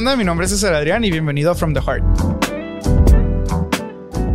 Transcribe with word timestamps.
Hola, 0.00 0.16
mi 0.16 0.24
nombre 0.24 0.46
es 0.46 0.52
César 0.52 0.72
Adrián 0.72 1.04
y 1.04 1.10
bienvenido 1.10 1.50
a 1.50 1.54
From 1.54 1.74
the 1.74 1.80
Heart. 1.82 2.02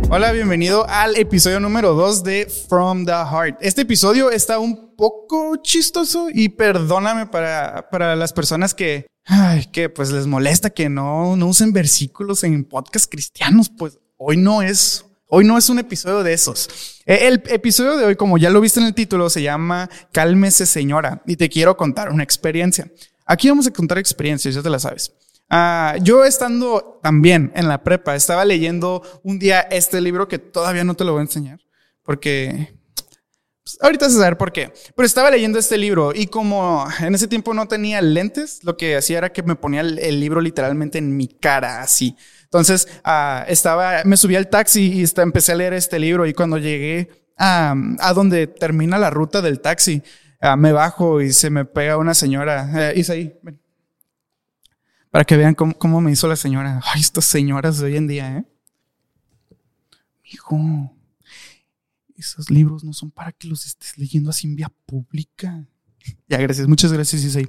Hola, 0.08 0.30
bienvenido 0.30 0.88
al 0.88 1.16
episodio 1.16 1.58
número 1.58 1.94
2 1.94 2.22
de 2.22 2.46
From 2.68 3.04
the 3.04 3.10
Heart. 3.10 3.58
Este 3.60 3.82
episodio 3.82 4.30
está 4.30 4.60
un 4.60 4.94
poco 4.94 5.56
chistoso 5.56 6.28
y 6.32 6.50
perdóname 6.50 7.26
para, 7.26 7.90
para 7.90 8.14
las 8.14 8.32
personas 8.32 8.74
que, 8.74 9.08
ay, 9.24 9.64
que 9.72 9.88
pues 9.88 10.12
les 10.12 10.28
molesta 10.28 10.70
que 10.70 10.88
no, 10.88 11.34
no 11.34 11.48
usen 11.48 11.72
versículos 11.72 12.44
en 12.44 12.62
podcast 12.62 13.10
cristianos, 13.10 13.68
pues 13.68 13.98
hoy 14.18 14.36
no 14.36 14.62
es 14.62 15.04
Hoy 15.28 15.44
no 15.44 15.58
es 15.58 15.68
un 15.68 15.80
episodio 15.80 16.22
de 16.22 16.32
esos. 16.32 17.02
E, 17.04 17.26
el 17.26 17.42
episodio 17.48 17.96
de 17.96 18.04
hoy, 18.04 18.14
como 18.14 18.38
ya 18.38 18.50
lo 18.50 18.60
viste 18.60 18.78
en 18.78 18.86
el 18.86 18.94
título, 18.94 19.28
se 19.28 19.42
llama 19.42 19.90
Cálmese 20.12 20.64
señora 20.64 21.24
y 21.26 21.34
te 21.34 21.48
quiero 21.48 21.76
contar 21.76 22.12
una 22.12 22.22
experiencia. 22.22 22.88
Aquí 23.24 23.48
vamos 23.48 23.66
a 23.66 23.72
contar 23.72 23.98
experiencias, 23.98 24.54
ya 24.54 24.62
te 24.62 24.70
la 24.70 24.78
sabes. 24.78 25.12
Ah, 25.48 25.96
yo 26.02 26.24
estando 26.24 26.98
también 27.02 27.52
en 27.54 27.68
la 27.68 27.84
prepa, 27.84 28.16
estaba 28.16 28.44
leyendo 28.44 29.02
un 29.22 29.38
día 29.38 29.60
este 29.60 30.00
libro 30.00 30.26
que 30.26 30.38
todavía 30.38 30.82
no 30.82 30.94
te 30.94 31.04
lo 31.04 31.12
voy 31.12 31.20
a 31.20 31.22
enseñar, 31.22 31.60
porque 32.02 32.76
pues, 33.62 33.78
ahorita 33.80 34.06
vas 34.06 34.14
a 34.14 34.18
saber 34.18 34.36
por 34.38 34.52
qué. 34.52 34.72
Pero 34.94 35.06
estaba 35.06 35.30
leyendo 35.30 35.58
este 35.58 35.78
libro 35.78 36.12
y 36.14 36.26
como 36.26 36.86
en 37.00 37.14
ese 37.14 37.28
tiempo 37.28 37.54
no 37.54 37.68
tenía 37.68 38.00
lentes, 38.00 38.62
lo 38.64 38.76
que 38.76 38.96
hacía 38.96 39.18
era 39.18 39.32
que 39.32 39.42
me 39.42 39.56
ponía 39.56 39.82
el, 39.82 40.20
libro 40.20 40.40
literalmente 40.40 40.98
en 40.98 41.16
mi 41.16 41.28
cara, 41.28 41.80
así. 41.80 42.16
Entonces, 42.44 42.88
ah, 43.04 43.44
estaba, 43.48 44.02
me 44.04 44.16
subí 44.16 44.36
al 44.36 44.48
taxi 44.48 45.02
y 45.02 45.20
empecé 45.20 45.52
a 45.52 45.56
leer 45.56 45.74
este 45.74 45.98
libro 45.98 46.26
y 46.26 46.32
cuando 46.32 46.58
llegué 46.58 47.08
a, 47.36 47.74
a 48.00 48.12
donde 48.14 48.46
termina 48.46 48.98
la 48.98 49.10
ruta 49.10 49.42
del 49.42 49.60
taxi, 49.60 50.02
ah, 50.40 50.56
me 50.56 50.72
bajo 50.72 51.20
y 51.20 51.32
se 51.32 51.50
me 51.50 51.64
pega 51.64 51.98
una 51.98 52.14
señora. 52.14 52.92
Eh, 52.92 53.04
ahí, 53.08 53.34
Para 55.16 55.24
que 55.24 55.38
vean 55.38 55.54
cómo, 55.54 55.72
cómo, 55.78 56.02
me 56.02 56.12
hizo 56.12 56.28
la 56.28 56.36
señora. 56.36 56.78
Ay, 56.84 57.00
estas 57.00 57.24
señoras 57.24 57.78
de 57.78 57.86
hoy 57.86 57.96
en 57.96 58.06
día, 58.06 58.36
¿eh? 58.36 58.44
Hijo, 60.24 60.94
esos 62.18 62.50
libros 62.50 62.84
no 62.84 62.92
son 62.92 63.10
para 63.10 63.32
que 63.32 63.48
los 63.48 63.64
estés 63.64 63.96
leyendo 63.96 64.28
así 64.28 64.46
en 64.46 64.56
vía 64.56 64.70
pública. 64.84 65.64
Ya, 66.28 66.36
gracias, 66.36 66.68
muchas 66.68 66.92
gracias, 66.92 67.24
Isaí. 67.24 67.48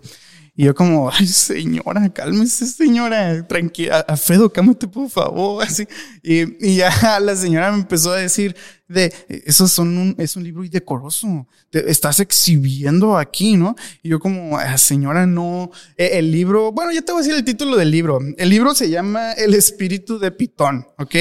Y 0.59 0.65
yo 0.65 0.73
como, 0.73 1.11
ay, 1.11 1.27
señora, 1.27 2.11
cálmese, 2.11 2.65
señora, 2.65 3.47
tranquila, 3.47 3.99
Alfredo, 3.99 4.51
cámate, 4.51 4.87
por 4.87 5.07
favor, 5.07 5.63
así. 5.67 5.87
Y, 6.23 6.67
y, 6.67 6.77
ya 6.77 7.19
la 7.21 7.35
señora 7.35 7.71
me 7.71 7.77
empezó 7.77 8.11
a 8.11 8.15
decir 8.15 8.55
de, 8.87 9.13
eso 9.45 9.67
son 9.67 9.95
un, 9.99 10.15
es 10.17 10.35
un 10.35 10.43
libro 10.43 10.63
indecoroso, 10.63 11.47
te 11.69 11.91
estás 11.91 12.19
exhibiendo 12.19 13.19
aquí, 13.19 13.55
¿no? 13.55 13.75
Y 14.01 14.09
yo 14.09 14.19
como, 14.19 14.57
ah, 14.57 14.79
señora, 14.79 15.27
no, 15.27 15.69
e, 15.95 16.17
el 16.17 16.31
libro, 16.31 16.71
bueno, 16.71 16.91
ya 16.91 17.03
te 17.03 17.11
voy 17.11 17.19
a 17.19 17.23
decir 17.23 17.37
el 17.37 17.45
título 17.45 17.77
del 17.77 17.91
libro. 17.91 18.19
El 18.35 18.49
libro 18.49 18.73
se 18.73 18.89
llama 18.89 19.33
El 19.33 19.53
espíritu 19.53 20.17
de 20.17 20.31
Pitón, 20.31 20.87
¿ok? 20.97 21.15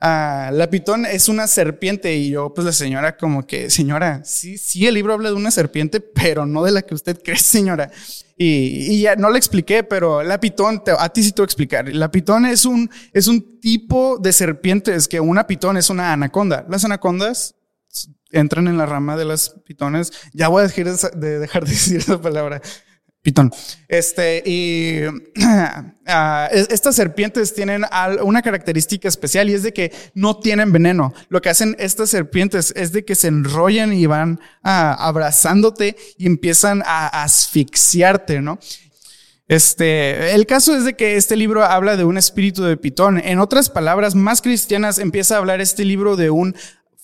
Ah, 0.00 0.50
la 0.52 0.70
pitón 0.70 1.04
es 1.04 1.28
una 1.28 1.46
serpiente 1.46 2.16
y 2.16 2.30
yo, 2.30 2.54
pues 2.54 2.64
la 2.64 2.72
señora 2.72 3.18
como 3.18 3.46
que, 3.46 3.68
señora, 3.68 4.22
sí, 4.24 4.56
sí, 4.56 4.86
el 4.86 4.94
libro 4.94 5.12
habla 5.12 5.28
de 5.28 5.34
una 5.34 5.50
serpiente, 5.50 6.00
pero 6.00 6.46
no 6.46 6.62
de 6.64 6.70
la 6.70 6.80
que 6.80 6.94
usted 6.94 7.20
cree, 7.22 7.36
señora. 7.36 7.90
Y, 8.40 9.00
ya 9.00 9.16
no 9.16 9.30
le 9.30 9.38
expliqué, 9.38 9.82
pero 9.82 10.22
la 10.22 10.38
pitón, 10.38 10.82
a 10.96 11.08
ti 11.08 11.24
sí 11.24 11.32
te 11.32 11.42
voy 11.42 11.46
a 11.46 11.50
explicar. 11.50 11.88
La 11.92 12.10
pitón 12.12 12.46
es 12.46 12.64
un, 12.64 12.88
es 13.12 13.26
un 13.26 13.58
tipo 13.60 14.18
de 14.18 14.32
serpientes 14.32 15.08
que 15.08 15.18
una 15.18 15.48
pitón 15.48 15.76
es 15.76 15.90
una 15.90 16.12
anaconda. 16.12 16.64
Las 16.68 16.84
anacondas 16.84 17.56
entran 18.30 18.68
en 18.68 18.78
la 18.78 18.86
rama 18.86 19.16
de 19.16 19.24
las 19.24 19.56
pitones. 19.64 20.12
Ya 20.32 20.46
voy 20.48 20.62
a 20.62 20.68
dejar 20.68 21.12
de, 21.16 21.38
dejar 21.40 21.64
de 21.64 21.70
decir 21.70 21.96
esa 21.96 22.20
palabra. 22.20 22.62
Pitón. 23.22 23.52
Este, 23.88 24.42
y 24.46 25.02
ah, 26.06 26.48
estas 26.52 26.94
serpientes 26.94 27.54
tienen 27.54 27.84
una 28.22 28.42
característica 28.42 29.08
especial 29.08 29.50
y 29.50 29.54
es 29.54 29.62
de 29.62 29.72
que 29.72 29.92
no 30.14 30.38
tienen 30.38 30.72
veneno. 30.72 31.12
Lo 31.28 31.40
que 31.40 31.50
hacen 31.50 31.74
estas 31.78 32.10
serpientes 32.10 32.72
es 32.76 32.92
de 32.92 33.04
que 33.04 33.14
se 33.14 33.28
enrollan 33.28 33.92
y 33.92 34.06
van 34.06 34.40
ah, 34.62 34.96
abrazándote 34.98 35.96
y 36.16 36.26
empiezan 36.26 36.82
a 36.86 37.22
asfixiarte, 37.24 38.40
¿no? 38.40 38.58
Este, 39.48 40.34
el 40.34 40.44
caso 40.44 40.76
es 40.76 40.84
de 40.84 40.94
que 40.94 41.16
este 41.16 41.34
libro 41.34 41.64
habla 41.64 41.96
de 41.96 42.04
un 42.04 42.18
espíritu 42.18 42.62
de 42.64 42.76
pitón. 42.76 43.18
En 43.18 43.38
otras 43.38 43.70
palabras 43.70 44.14
más 44.14 44.42
cristianas, 44.42 44.98
empieza 44.98 45.34
a 45.34 45.38
hablar 45.38 45.62
este 45.62 45.86
libro 45.86 46.16
de 46.16 46.28
un 46.28 46.54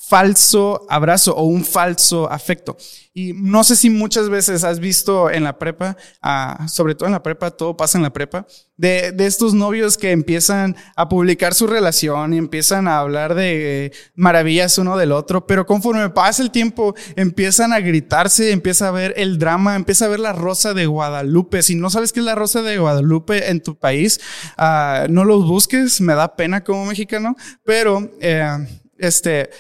falso 0.09 0.85
abrazo 0.89 1.35
o 1.35 1.45
un 1.45 1.65
falso 1.65 2.31
afecto. 2.31 2.77
Y 3.17 3.33
no 3.33 3.63
sé 3.63 3.77
si 3.77 3.91
muchas 3.91 4.29
veces 4.29 4.65
has 4.65 4.81
visto 4.81 5.31
en 5.31 5.45
la 5.45 5.57
prepa, 5.57 5.97
ah, 6.21 6.67
sobre 6.69 6.95
todo 6.95 7.07
en 7.07 7.13
la 7.13 7.23
prepa, 7.23 7.53
todo 7.53 7.77
pasa 7.77 7.97
en 7.97 8.03
la 8.03 8.13
prepa, 8.13 8.45
de, 8.77 9.13
de, 9.13 9.27
estos 9.27 9.55
novios 9.55 9.97
que 9.97 10.11
empiezan 10.11 10.75
a 10.97 11.09
publicar 11.09 11.55
su 11.55 11.69
relación 11.69 12.35
y 12.35 12.39
empiezan 12.39 12.89
a 12.89 12.99
hablar 12.99 13.37
de 13.37 13.93
maravillas 14.17 14.79
uno 14.79 14.97
del 14.97 15.13
otro, 15.13 15.47
pero 15.47 15.65
conforme 15.65 16.11
pasa 16.11 16.43
el 16.43 16.51
tiempo 16.51 16.95
empiezan 17.15 17.73
a 17.73 17.79
gritarse, 17.79 18.51
empieza 18.51 18.89
a 18.89 18.91
ver 18.91 19.15
el 19.17 19.39
drama, 19.39 19.77
empieza 19.77 20.07
a 20.07 20.09
ver 20.09 20.19
la 20.19 20.33
rosa 20.33 20.75
de 20.75 20.87
Guadalupe. 20.87 21.63
Si 21.63 21.77
no 21.77 21.89
sabes 21.89 22.13
qué 22.13 22.19
es 22.19 22.27
la 22.27 22.35
rosa 22.35 22.63
de 22.63 22.79
Guadalupe 22.79 23.49
en 23.49 23.63
tu 23.63 23.79
país, 23.79 24.21
ah, 24.57 25.07
no 25.09 25.25
los 25.25 25.47
busques, 25.47 26.01
me 26.01 26.17
da 26.17 26.35
pena 26.35 26.65
como 26.65 26.85
mexicano, 26.85 27.37
pero 27.65 28.11
eh, 28.21 28.67
este 28.99 29.51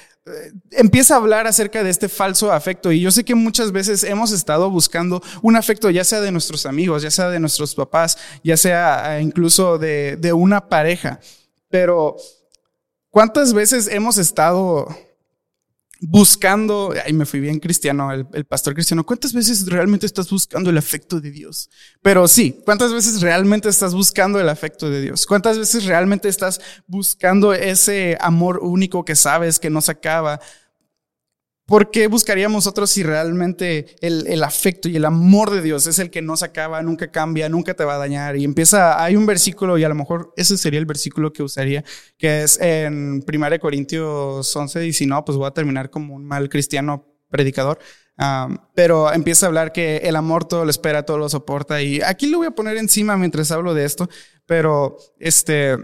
empieza 0.70 1.14
a 1.14 1.18
hablar 1.18 1.46
acerca 1.46 1.82
de 1.82 1.90
este 1.90 2.08
falso 2.08 2.50
afecto 2.50 2.90
y 2.90 3.00
yo 3.00 3.10
sé 3.10 3.24
que 3.24 3.34
muchas 3.34 3.72
veces 3.72 4.04
hemos 4.04 4.32
estado 4.32 4.70
buscando 4.70 5.22
un 5.42 5.54
afecto 5.54 5.90
ya 5.90 6.02
sea 6.02 6.20
de 6.20 6.32
nuestros 6.32 6.64
amigos, 6.64 7.02
ya 7.02 7.10
sea 7.10 7.28
de 7.28 7.40
nuestros 7.40 7.74
papás, 7.74 8.16
ya 8.42 8.56
sea 8.56 9.18
eh, 9.18 9.22
incluso 9.22 9.78
de 9.78 10.32
una 10.34 10.68
pareja, 10.68 11.20
pero 11.68 12.16
¿cuántas 13.10 13.52
veces 13.52 13.88
hemos 13.88 14.16
estado 14.16 14.88
buscando, 16.00 16.92
ahí 17.04 17.12
me 17.12 17.26
fui 17.26 17.40
bien 17.40 17.58
cristiano, 17.60 18.12
el, 18.12 18.44
pastor 18.44 18.74
cristiano, 18.74 19.04
¿cuántas 19.04 19.32
veces 19.32 19.66
realmente 19.66 20.06
estás 20.06 20.30
buscando 20.30 20.70
el 20.70 20.78
afecto 20.78 21.20
de 21.20 21.30
Dios? 21.30 21.70
Pero 22.02 22.28
sí, 22.28 22.60
¿cuántas 22.64 22.92
veces 22.92 23.20
realmente 23.20 23.68
estás 23.68 23.94
buscando 23.94 24.40
el 24.40 24.48
afecto 24.48 24.90
de 24.90 25.00
Dios? 25.00 25.26
¿Cuántas 25.26 25.58
veces 25.58 25.84
realmente 25.84 26.28
estás 26.28 26.60
buscando 26.86 27.52
ese 27.52 28.16
amor 28.20 28.58
único 28.62 29.04
que 29.04 29.16
sabes 29.16 29.58
que 29.58 29.70
no 29.70 29.80
se 29.80 29.92
acaba? 29.92 30.40
¿Por 31.66 31.90
qué 31.90 32.08
buscaríamos 32.08 32.66
otros 32.66 32.90
si 32.90 33.02
realmente 33.02 33.96
el, 34.02 34.42
afecto 34.42 34.86
y 34.88 34.96
el 34.96 35.04
amor 35.06 35.50
de 35.50 35.62
Dios 35.62 35.86
es 35.86 35.98
el 35.98 36.10
que 36.10 36.20
no 36.20 36.36
se 36.36 36.44
acaba, 36.44 36.82
nunca 36.82 37.10
cambia, 37.10 37.48
nunca 37.48 37.72
te 37.72 37.84
va 37.84 37.94
a 37.94 37.98
dañar? 37.98 38.36
Y 38.36 38.44
empieza, 38.44 39.02
hay 39.02 39.16
un 39.16 39.24
versículo, 39.24 39.78
y 39.78 39.84
a 39.84 39.88
lo 39.88 39.94
mejor 39.94 40.34
ese 40.36 40.58
sería 40.58 40.78
el 40.78 40.84
versículo 40.84 41.32
que 41.32 41.42
usaría, 41.42 41.82
que 42.18 42.42
es 42.42 42.60
en 42.60 43.24
1 43.26 43.58
Corintios 43.60 44.54
11, 44.54 44.86
y 44.86 44.92
si 44.92 45.06
no, 45.06 45.24
pues 45.24 45.38
voy 45.38 45.46
a 45.46 45.52
terminar 45.52 45.88
como 45.88 46.14
un 46.14 46.26
mal 46.26 46.50
cristiano 46.50 47.06
predicador. 47.30 47.78
pero 48.74 49.10
empieza 49.12 49.46
a 49.46 49.48
hablar 49.48 49.72
que 49.72 49.96
el 50.04 50.16
amor 50.16 50.44
todo 50.44 50.64
lo 50.64 50.70
espera, 50.70 51.04
todo 51.04 51.16
lo 51.16 51.28
soporta. 51.30 51.80
Y 51.80 52.02
aquí 52.02 52.26
lo 52.26 52.38
voy 52.38 52.46
a 52.46 52.50
poner 52.50 52.76
encima 52.76 53.16
mientras 53.16 53.50
hablo 53.50 53.72
de 53.72 53.86
esto, 53.86 54.08
pero 54.46 54.98
este 55.18 55.78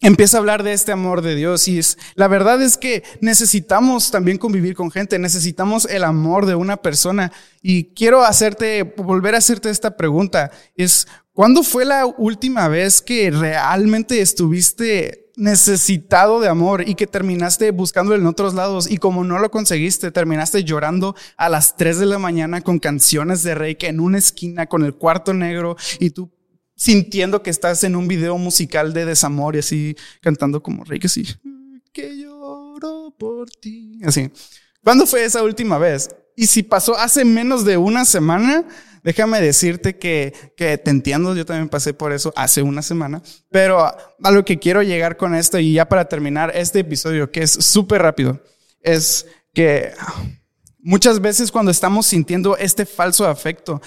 empieza 0.00 0.36
a 0.36 0.40
hablar 0.40 0.62
de 0.62 0.72
este 0.72 0.92
amor 0.92 1.22
de 1.22 1.34
Dios 1.34 1.66
y 1.68 1.78
es, 1.78 1.98
la 2.14 2.28
verdad 2.28 2.62
es 2.62 2.76
que 2.76 3.02
necesitamos 3.20 4.10
también 4.10 4.38
convivir 4.38 4.74
con 4.74 4.90
gente, 4.90 5.18
necesitamos 5.18 5.86
el 5.86 6.04
amor 6.04 6.46
de 6.46 6.54
una 6.54 6.76
persona. 6.76 7.32
Y 7.62 7.94
quiero 7.94 8.24
hacerte, 8.24 8.82
volver 8.96 9.34
a 9.34 9.38
hacerte 9.38 9.70
esta 9.70 9.96
pregunta, 9.96 10.50
es, 10.76 11.08
¿cuándo 11.32 11.62
fue 11.62 11.84
la 11.84 12.06
última 12.06 12.68
vez 12.68 13.02
que 13.02 13.30
realmente 13.30 14.20
estuviste 14.20 15.28
necesitado 15.38 16.40
de 16.40 16.48
amor 16.48 16.86
y 16.86 16.96
que 16.96 17.06
terminaste 17.06 17.70
buscando 17.70 18.14
en 18.14 18.26
otros 18.26 18.54
lados 18.54 18.90
y 18.90 18.98
como 18.98 19.22
no 19.22 19.38
lo 19.38 19.50
conseguiste, 19.52 20.10
terminaste 20.10 20.64
llorando 20.64 21.14
a 21.36 21.48
las 21.48 21.76
3 21.76 22.00
de 22.00 22.06
la 22.06 22.18
mañana 22.18 22.60
con 22.60 22.80
canciones 22.80 23.44
de 23.44 23.54
rey 23.54 23.76
en 23.82 24.00
una 24.00 24.18
esquina 24.18 24.66
con 24.66 24.84
el 24.84 24.94
cuarto 24.94 25.32
negro 25.32 25.76
y 26.00 26.10
tú 26.10 26.28
sintiendo 26.78 27.42
que 27.42 27.50
estás 27.50 27.82
en 27.84 27.96
un 27.96 28.06
video 28.08 28.38
musical 28.38 28.94
de 28.94 29.04
desamor 29.04 29.56
y 29.56 29.58
así 29.58 29.96
cantando 30.22 30.62
como 30.62 30.84
rey, 30.84 31.00
que 31.00 31.08
sí, 31.08 31.26
que 31.92 32.16
lloro 32.16 33.14
por 33.18 33.50
ti. 33.50 34.00
Así. 34.04 34.30
¿Cuándo 34.82 35.04
fue 35.04 35.24
esa 35.24 35.42
última 35.42 35.76
vez? 35.76 36.08
Y 36.36 36.46
si 36.46 36.62
pasó 36.62 36.96
hace 36.96 37.24
menos 37.24 37.64
de 37.64 37.76
una 37.76 38.04
semana, 38.04 38.64
déjame 39.02 39.40
decirte 39.40 39.98
que, 39.98 40.32
que 40.56 40.78
te 40.78 40.90
entiendo, 40.90 41.34
yo 41.34 41.44
también 41.44 41.68
pasé 41.68 41.94
por 41.94 42.12
eso 42.12 42.32
hace 42.36 42.62
una 42.62 42.80
semana, 42.80 43.22
pero 43.50 43.80
a 43.80 44.30
lo 44.30 44.44
que 44.44 44.60
quiero 44.60 44.82
llegar 44.84 45.16
con 45.16 45.34
esto 45.34 45.58
y 45.58 45.72
ya 45.72 45.88
para 45.88 46.08
terminar 46.08 46.52
este 46.54 46.78
episodio, 46.78 47.32
que 47.32 47.42
es 47.42 47.50
súper 47.50 48.02
rápido, 48.02 48.40
es 48.80 49.26
que 49.52 49.90
Muchas 50.88 51.20
veces 51.20 51.52
cuando 51.52 51.70
estamos 51.70 52.06
sintiendo 52.06 52.56
este 52.56 52.86
falso 52.86 53.26
afecto, 53.26 53.82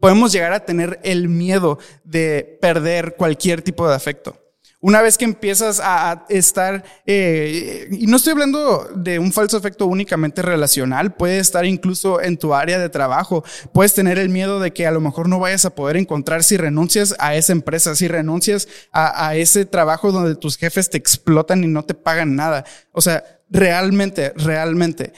podemos 0.00 0.32
llegar 0.32 0.52
a 0.52 0.64
tener 0.64 0.98
el 1.04 1.28
miedo 1.28 1.78
de 2.02 2.58
perder 2.60 3.14
cualquier 3.14 3.62
tipo 3.62 3.88
de 3.88 3.94
afecto. 3.94 4.36
Una 4.80 5.00
vez 5.00 5.16
que 5.16 5.26
empiezas 5.26 5.80
a 5.80 6.26
estar, 6.28 6.82
eh, 7.06 7.86
y 7.92 8.08
no 8.08 8.16
estoy 8.16 8.32
hablando 8.32 8.88
de 8.96 9.20
un 9.20 9.32
falso 9.32 9.58
efecto 9.58 9.86
únicamente 9.86 10.42
relacional, 10.42 11.14
puede 11.14 11.38
estar 11.38 11.64
incluso 11.64 12.20
en 12.20 12.36
tu 12.36 12.52
área 12.52 12.80
de 12.80 12.88
trabajo. 12.88 13.44
Puedes 13.72 13.94
tener 13.94 14.18
el 14.18 14.28
miedo 14.28 14.58
de 14.58 14.72
que 14.72 14.88
a 14.88 14.90
lo 14.90 15.00
mejor 15.00 15.28
no 15.28 15.38
vayas 15.38 15.66
a 15.66 15.76
poder 15.76 15.96
encontrar 15.96 16.42
si 16.42 16.56
renuncias 16.56 17.14
a 17.20 17.36
esa 17.36 17.52
empresa, 17.52 17.94
si 17.94 18.08
renuncias 18.08 18.66
a 18.90 19.36
ese 19.36 19.66
trabajo 19.66 20.10
donde 20.10 20.34
tus 20.34 20.56
jefes 20.56 20.90
te 20.90 20.98
explotan 20.98 21.62
y 21.62 21.68
no 21.68 21.84
te 21.84 21.94
pagan 21.94 22.34
nada. 22.34 22.64
O 22.90 23.00
sea, 23.00 23.22
realmente, 23.50 24.32
realmente 24.34 25.12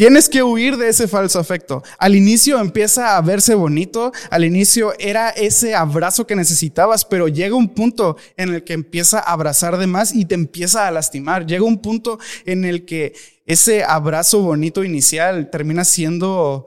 Tienes 0.00 0.30
que 0.30 0.42
huir 0.42 0.78
de 0.78 0.88
ese 0.88 1.08
falso 1.08 1.38
afecto. 1.38 1.82
Al 1.98 2.16
inicio 2.16 2.58
empieza 2.58 3.18
a 3.18 3.20
verse 3.20 3.54
bonito, 3.54 4.12
al 4.30 4.46
inicio 4.46 4.94
era 4.98 5.28
ese 5.28 5.74
abrazo 5.74 6.26
que 6.26 6.34
necesitabas, 6.34 7.04
pero 7.04 7.28
llega 7.28 7.54
un 7.54 7.68
punto 7.68 8.16
en 8.38 8.54
el 8.54 8.64
que 8.64 8.72
empieza 8.72 9.18
a 9.18 9.30
abrazar 9.30 9.76
de 9.76 9.86
más 9.86 10.14
y 10.14 10.24
te 10.24 10.34
empieza 10.34 10.86
a 10.86 10.90
lastimar. 10.90 11.44
Llega 11.44 11.64
un 11.64 11.82
punto 11.82 12.18
en 12.46 12.64
el 12.64 12.86
que 12.86 13.12
ese 13.44 13.84
abrazo 13.84 14.40
bonito 14.40 14.84
inicial 14.84 15.50
termina 15.50 15.84
siendo 15.84 16.66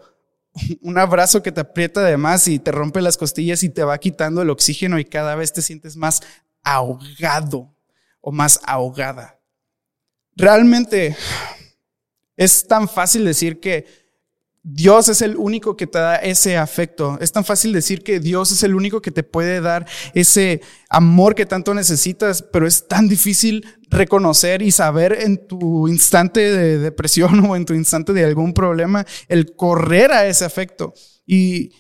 un 0.84 1.00
abrazo 1.00 1.42
que 1.42 1.52
te 1.52 1.62
aprieta 1.62 2.04
de 2.04 2.18
más 2.18 2.48
y 2.48 2.60
te 2.60 2.72
rompe 2.72 3.02
las 3.02 3.18
costillas 3.18 3.64
y 3.64 3.70
te 3.70 3.84
va 3.84 3.98
quitando 3.98 4.44
el 4.44 4.52
oxígeno 4.52 5.00
y 5.00 5.06
cada 5.06 5.34
vez 5.34 5.52
te 5.54 5.64
sientes 5.64 5.98
más 5.98 6.22
ahogado 6.62 7.74
o 8.22 8.32
más 8.32 8.60
ahogada. 8.64 9.40
Realmente 10.36 11.16
es 12.38 12.68
tan 12.68 12.88
fácil 12.88 13.26
decir 13.26 13.60
que 13.60 13.86
Dios 14.66 15.10
es 15.10 15.22
el 15.22 15.36
único 15.36 15.76
que 15.76 15.88
te 15.88 16.00
da 16.00 16.16
ese 16.16 16.56
afecto. 16.58 17.18
Es 17.20 17.34
tan 17.34 17.44
fácil 17.44 17.74
decir 17.74 18.02
que 18.02 18.22
Dios 18.22 18.50
es 18.52 18.64
el 18.64 18.76
único 18.76 19.02
que 19.02 19.12
te 19.12 19.22
puede 19.22 19.60
dar 19.60 19.86
ese 20.14 20.62
amor 20.90 21.36
que 21.36 21.46
tanto 21.46 21.74
necesitas, 21.74 22.42
pero 22.42 22.66
es 22.66 22.88
tan 22.88 23.10
difícil 23.10 23.68
reconocer 23.90 24.62
y 24.62 24.72
saber 24.72 25.18
en 25.22 25.48
tu 25.48 25.90
instante 25.90 26.40
de 26.40 26.78
depresión 26.78 27.46
o 27.50 27.58
en 27.58 27.66
tu 27.66 27.74
instante 27.74 28.14
de 28.14 28.24
algún 28.24 28.54
problema 28.54 29.06
el 29.28 29.54
correr 29.54 30.14
a 30.14 30.28
ese 30.28 30.46
afecto. 30.46 30.94
Y 31.26 31.74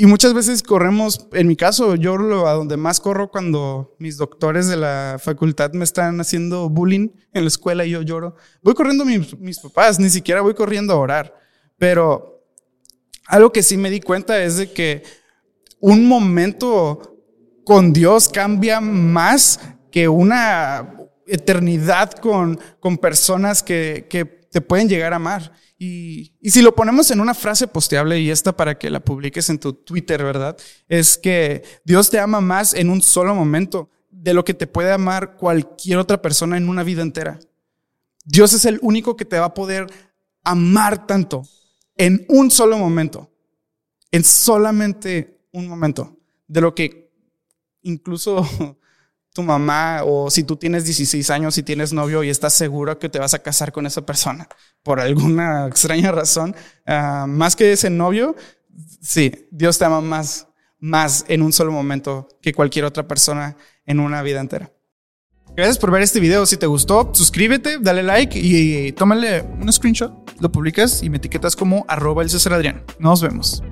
y 0.00 0.06
muchas 0.06 0.32
veces 0.32 0.62
corremos, 0.62 1.26
en 1.32 1.48
mi 1.48 1.56
caso, 1.56 1.96
yo 1.96 2.16
lo, 2.16 2.46
a 2.46 2.52
donde 2.52 2.76
más 2.76 3.00
corro 3.00 3.32
cuando 3.32 3.96
mis 3.98 4.16
doctores 4.16 4.68
de 4.68 4.76
la 4.76 5.16
facultad 5.20 5.72
me 5.72 5.82
están 5.82 6.20
haciendo 6.20 6.68
bullying 6.68 7.08
en 7.32 7.42
la 7.42 7.48
escuela 7.48 7.84
y 7.84 7.90
yo 7.90 8.02
lloro. 8.02 8.36
Voy 8.62 8.74
corriendo 8.74 9.04
mis, 9.04 9.36
mis 9.40 9.58
papás, 9.58 9.98
ni 9.98 10.08
siquiera 10.08 10.40
voy 10.40 10.54
corriendo 10.54 10.92
a 10.92 10.98
orar. 10.98 11.34
Pero 11.78 12.44
algo 13.26 13.50
que 13.50 13.64
sí 13.64 13.76
me 13.76 13.90
di 13.90 13.98
cuenta 13.98 14.40
es 14.40 14.58
de 14.58 14.72
que 14.72 15.02
un 15.80 16.06
momento 16.06 17.16
con 17.64 17.92
Dios 17.92 18.28
cambia 18.28 18.80
más 18.80 19.58
que 19.90 20.08
una 20.08 20.94
eternidad 21.26 22.12
con, 22.12 22.60
con 22.78 22.98
personas 22.98 23.64
que, 23.64 24.06
que 24.08 24.24
te 24.24 24.60
pueden 24.60 24.88
llegar 24.88 25.12
a 25.12 25.16
amar. 25.16 25.52
Y, 25.78 26.32
si 26.42 26.60
lo 26.60 26.74
ponemos 26.74 27.10
en 27.12 27.20
una 27.20 27.34
frase 27.34 27.68
posteable 27.68 28.18
y 28.18 28.30
esta 28.30 28.56
para 28.56 28.76
que 28.76 28.90
la 28.90 29.00
publiques 29.00 29.48
en 29.48 29.60
tu 29.60 29.72
Twitter, 29.72 30.24
¿verdad? 30.24 30.56
Es 30.88 31.16
que 31.16 31.62
Dios 31.84 32.10
te 32.10 32.18
ama 32.18 32.40
más 32.40 32.74
en 32.74 32.90
un 32.90 33.00
solo 33.00 33.34
momento 33.34 33.88
de 34.10 34.34
lo 34.34 34.44
que 34.44 34.54
te 34.54 34.66
puede 34.66 34.92
amar 34.92 35.36
cualquier 35.36 35.98
otra 35.98 36.20
persona 36.20 36.56
en 36.56 36.68
una 36.68 36.82
vida 36.82 37.02
entera. 37.02 37.38
Dios 38.24 38.52
es 38.52 38.64
el 38.64 38.80
único 38.82 39.16
que 39.16 39.24
te 39.24 39.38
va 39.38 39.46
a 39.46 39.54
poder 39.54 39.86
amar 40.42 41.06
tanto 41.06 41.44
en 41.96 42.26
un 42.28 42.50
solo 42.50 42.76
momento, 42.76 43.30
en 44.10 44.24
solamente 44.24 45.38
un 45.52 45.68
momento, 45.68 46.16
de 46.48 46.60
lo 46.60 46.74
que 46.74 47.12
incluso 47.82 48.44
tu 49.38 49.44
mamá 49.44 50.02
o 50.04 50.32
si 50.32 50.42
tú 50.42 50.56
tienes 50.56 50.84
16 50.84 51.30
años 51.30 51.56
y 51.58 51.62
tienes 51.62 51.92
novio 51.92 52.24
y 52.24 52.28
estás 52.28 52.54
seguro 52.54 52.98
que 52.98 53.08
te 53.08 53.20
vas 53.20 53.34
a 53.34 53.38
casar 53.38 53.70
con 53.70 53.86
esa 53.86 54.04
persona 54.04 54.48
por 54.82 54.98
alguna 54.98 55.64
extraña 55.68 56.10
razón, 56.10 56.56
ah, 56.84 57.24
más 57.28 57.54
que 57.54 57.70
ese 57.70 57.88
novio, 57.88 58.34
sí, 59.00 59.46
Dios 59.52 59.78
te 59.78 59.84
ama 59.84 60.00
más, 60.00 60.48
más 60.80 61.24
en 61.28 61.42
un 61.42 61.52
solo 61.52 61.70
momento 61.70 62.26
que 62.42 62.52
cualquier 62.52 62.84
otra 62.84 63.06
persona 63.06 63.56
en 63.86 64.00
una 64.00 64.22
vida 64.22 64.40
entera. 64.40 64.72
Gracias 65.56 65.78
por 65.78 65.92
ver 65.92 66.02
este 66.02 66.18
video. 66.18 66.44
Si 66.44 66.56
te 66.56 66.66
gustó, 66.66 67.10
suscríbete, 67.14 67.78
dale 67.80 68.02
like 68.02 68.36
y 68.36 68.90
tómale 68.90 69.42
un 69.42 69.72
screenshot, 69.72 70.12
lo 70.40 70.50
publicas 70.50 71.04
y 71.04 71.10
me 71.10 71.18
etiquetas 71.18 71.54
como 71.54 71.84
arroba 71.86 72.24
el 72.24 72.30
César 72.30 72.54
Adrián. 72.54 72.82
Nos 72.98 73.22
vemos. 73.22 73.62